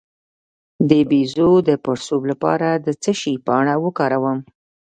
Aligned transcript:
د 0.89 0.91
بیضو 1.09 1.51
د 1.69 1.69
پړسوب 1.83 2.21
لپاره 2.31 2.67
د 2.85 2.87
څه 3.01 3.11
شي 3.21 3.33
پاڼه 3.45 3.75
وکاروم؟ 3.85 4.39